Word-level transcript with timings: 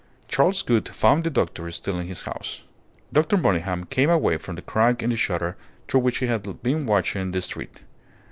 Charles 0.27 0.63
Gould 0.63 0.89
found 0.89 1.23
the 1.23 1.29
doctor 1.29 1.69
still 1.69 1.99
in 1.99 2.07
his 2.07 2.23
house. 2.23 2.63
Dr. 3.13 3.37
Monygham 3.37 3.85
came 3.87 4.09
away 4.09 4.37
from 4.37 4.55
the 4.55 4.63
crack 4.63 5.03
in 5.03 5.11
the 5.11 5.15
shutter 5.15 5.57
through 5.87 5.99
which 6.01 6.17
he 6.17 6.25
had 6.25 6.63
been 6.63 6.87
watching 6.87 7.29
the 7.29 7.39
street. 7.43 7.81